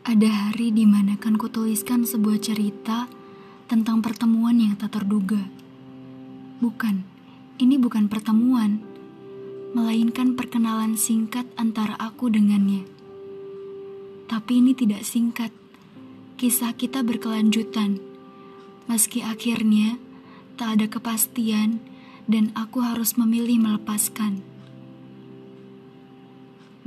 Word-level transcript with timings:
Ada 0.00 0.48
hari 0.48 0.72
di 0.72 0.88
mana 0.88 1.20
kan 1.20 1.36
kutuliskan 1.36 2.08
sebuah 2.08 2.40
cerita 2.40 3.04
tentang 3.68 4.00
pertemuan 4.00 4.56
yang 4.56 4.72
tak 4.72 4.96
terduga. 4.96 5.44
Bukan, 6.56 7.04
ini 7.60 7.76
bukan 7.76 8.08
pertemuan, 8.08 8.80
melainkan 9.76 10.40
perkenalan 10.40 10.96
singkat 10.96 11.44
antara 11.60 12.00
aku 12.00 12.32
dengannya. 12.32 12.88
Tapi 14.24 14.64
ini 14.64 14.72
tidak 14.72 15.04
singkat. 15.04 15.52
Kisah 16.40 16.72
kita 16.72 17.04
berkelanjutan. 17.04 18.00
Meski 18.88 19.20
akhirnya 19.20 20.00
tak 20.56 20.80
ada 20.80 20.86
kepastian 20.88 21.84
dan 22.24 22.56
aku 22.56 22.80
harus 22.80 23.20
memilih 23.20 23.60
melepaskan. 23.60 24.40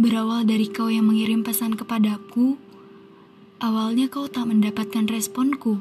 Berawal 0.01 0.49
dari 0.49 0.65
kau 0.73 0.89
yang 0.89 1.05
mengirim 1.05 1.45
pesan 1.45 1.77
kepadaku, 1.77 2.57
awalnya 3.63 4.11
kau 4.11 4.27
tak 4.27 4.51
mendapatkan 4.51 5.07
responku. 5.07 5.79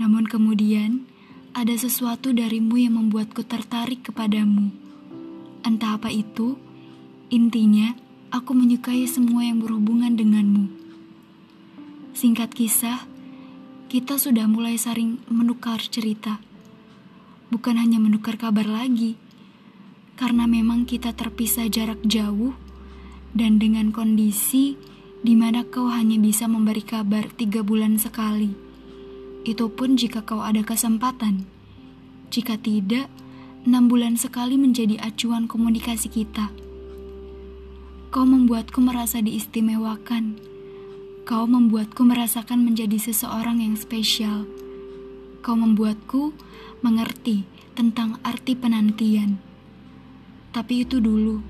Namun 0.00 0.24
kemudian, 0.24 1.04
ada 1.52 1.76
sesuatu 1.76 2.32
darimu 2.32 2.80
yang 2.80 2.96
membuatku 2.96 3.44
tertarik 3.44 4.00
kepadamu. 4.08 4.72
Entah 5.60 6.00
apa 6.00 6.08
itu, 6.08 6.56
intinya 7.28 7.92
aku 8.32 8.56
menyukai 8.56 9.04
semua 9.04 9.44
yang 9.44 9.60
berhubungan 9.60 10.16
denganmu. 10.16 10.72
Singkat 12.16 12.48
kisah, 12.56 13.04
kita 13.92 14.16
sudah 14.16 14.48
mulai 14.48 14.80
saling 14.80 15.20
menukar 15.28 15.84
cerita. 15.84 16.40
Bukan 17.52 17.76
hanya 17.76 18.00
menukar 18.00 18.40
kabar 18.40 18.64
lagi, 18.64 19.20
karena 20.16 20.48
memang 20.48 20.88
kita 20.88 21.12
terpisah 21.12 21.68
jarak 21.68 22.00
jauh 22.08 22.56
dan 23.36 23.60
dengan 23.60 23.92
kondisi 23.92 24.80
di 25.20 25.36
mana 25.36 25.68
kau 25.68 25.92
hanya 25.92 26.16
bisa 26.16 26.48
memberi 26.48 26.80
kabar 26.80 27.28
tiga 27.36 27.60
bulan 27.60 28.00
sekali. 28.00 28.56
Itu 29.44 29.68
pun 29.68 30.00
jika 30.00 30.24
kau 30.24 30.40
ada 30.40 30.64
kesempatan. 30.64 31.44
Jika 32.32 32.56
tidak, 32.56 33.12
enam 33.68 33.92
bulan 33.92 34.16
sekali 34.16 34.56
menjadi 34.56 34.96
acuan 34.96 35.44
komunikasi 35.44 36.08
kita. 36.08 36.48
Kau 38.08 38.24
membuatku 38.24 38.80
merasa 38.80 39.20
diistimewakan. 39.20 40.40
Kau 41.28 41.44
membuatku 41.44 42.00
merasakan 42.00 42.64
menjadi 42.64 42.96
seseorang 42.96 43.60
yang 43.60 43.76
spesial. 43.76 44.48
Kau 45.44 45.54
membuatku 45.54 46.32
mengerti 46.80 47.44
tentang 47.76 48.16
arti 48.24 48.56
penantian. 48.56 49.36
Tapi 50.50 50.88
itu 50.88 50.98
dulu 50.98 51.44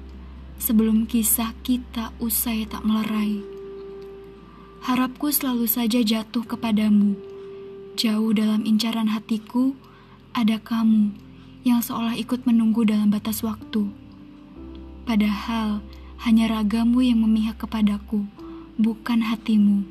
sebelum 0.61 1.09
kisah 1.09 1.57
kita 1.63 2.13
usai 2.21 2.69
tak 2.69 2.85
melerai. 2.85 3.60
Harapku 4.81 5.29
selalu 5.29 5.69
saja 5.69 6.01
jatuh 6.01 6.41
kepadamu. 6.41 7.13
Jauh 8.01 8.33
dalam 8.33 8.65
incaran 8.65 9.13
hatiku, 9.13 9.77
ada 10.33 10.57
kamu 10.57 11.13
yang 11.69 11.85
seolah 11.85 12.17
ikut 12.17 12.49
menunggu 12.49 12.89
dalam 12.89 13.13
batas 13.13 13.45
waktu. 13.45 13.93
Padahal 15.05 15.85
hanya 16.25 16.49
ragamu 16.49 17.05
yang 17.05 17.21
memihak 17.21 17.61
kepadaku, 17.61 18.25
bukan 18.81 19.21
hatimu. 19.21 19.85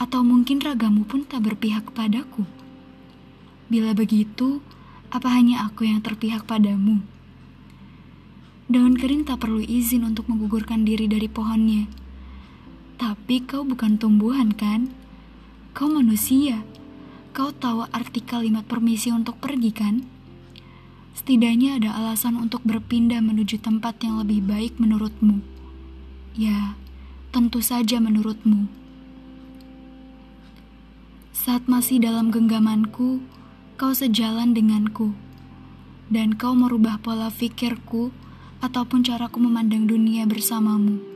Atau 0.00 0.24
mungkin 0.24 0.64
ragamu 0.64 1.04
pun 1.04 1.28
tak 1.28 1.44
berpihak 1.44 1.92
kepadaku. 1.92 2.48
Bila 3.68 3.92
begitu, 3.92 4.64
apa 5.12 5.28
hanya 5.28 5.60
aku 5.68 5.84
yang 5.84 6.00
terpihak 6.00 6.48
padamu? 6.48 7.04
Daun 8.64 8.96
kering 8.96 9.28
tak 9.28 9.44
perlu 9.44 9.60
izin 9.60 10.08
untuk 10.08 10.24
menggugurkan 10.32 10.88
diri 10.88 11.04
dari 11.04 11.28
pohonnya. 11.28 12.03
Tapi 12.94 13.42
kau 13.42 13.66
bukan 13.66 13.98
tumbuhan, 13.98 14.54
kan? 14.54 14.94
Kau 15.74 15.90
manusia. 15.90 16.62
Kau 17.34 17.50
tahu 17.50 17.90
arti 17.90 18.22
kalimat 18.22 18.62
permisi 18.62 19.10
untuk 19.10 19.42
pergi, 19.42 19.70
kan? 19.74 20.06
Setidaknya 21.14 21.78
ada 21.78 21.94
alasan 21.94 22.38
untuk 22.38 22.66
berpindah 22.66 23.22
menuju 23.22 23.62
tempat 23.62 24.02
yang 24.02 24.22
lebih 24.22 24.42
baik 24.42 24.78
menurutmu. 24.82 25.42
Ya, 26.34 26.74
tentu 27.30 27.62
saja 27.62 28.02
menurutmu. 28.02 28.66
Saat 31.30 31.70
masih 31.70 32.02
dalam 32.02 32.34
genggamanku, 32.34 33.22
kau 33.78 33.92
sejalan 33.94 34.54
denganku, 34.54 35.14
dan 36.10 36.34
kau 36.34 36.54
merubah 36.58 36.98
pola 36.98 37.30
pikirku 37.30 38.10
ataupun 38.58 39.06
caraku 39.06 39.38
memandang 39.38 39.86
dunia 39.86 40.26
bersamamu. 40.26 41.13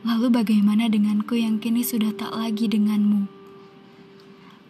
Lalu 0.00 0.32
bagaimana 0.32 0.88
denganku 0.88 1.36
yang 1.36 1.60
kini 1.60 1.84
sudah 1.84 2.16
tak 2.16 2.32
lagi 2.32 2.64
denganmu? 2.64 3.28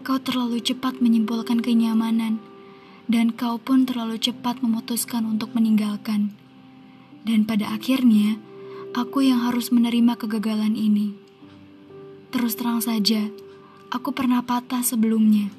Kau 0.02 0.18
terlalu 0.18 0.58
cepat 0.58 0.98
menyimpulkan 0.98 1.62
kenyamanan, 1.62 2.42
dan 3.06 3.30
kau 3.30 3.58
pun 3.58 3.86
terlalu 3.86 4.18
cepat 4.18 4.58
memutuskan 4.58 5.22
untuk 5.26 5.54
meninggalkan. 5.54 6.34
Dan 7.22 7.46
pada 7.46 7.70
akhirnya, 7.70 8.42
aku 8.96 9.22
yang 9.22 9.46
harus 9.46 9.70
menerima 9.70 10.18
kegagalan 10.18 10.74
ini. 10.74 11.14
Terus 12.34 12.58
terang 12.58 12.82
saja, 12.82 13.30
aku 13.94 14.10
pernah 14.10 14.42
patah 14.42 14.82
sebelumnya. 14.82 15.52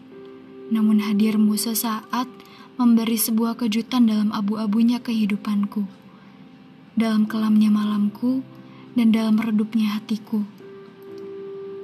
Namun 0.72 1.00
hadirmu 1.00 1.56
sesaat 1.56 2.28
memberi 2.76 3.16
sebuah 3.16 3.56
kejutan 3.56 4.08
dalam 4.08 4.36
abu-abunya 4.36 5.00
kehidupanku 5.00 6.02
dalam 6.96 7.24
kelamnya 7.24 7.72
malamku 7.72 8.44
dan 8.96 9.16
dalam 9.16 9.40
redupnya 9.40 10.00
hatiku. 10.00 10.44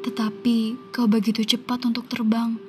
Tetapi 0.03 0.91
kau 0.95 1.07
begitu 1.07 1.43
cepat 1.43 1.83
untuk 1.87 2.07
terbang, 2.07 2.59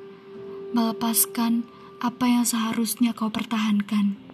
melepaskan 0.74 1.66
apa 1.98 2.24
yang 2.26 2.44
seharusnya 2.46 3.14
kau 3.14 3.30
pertahankan. 3.30 4.27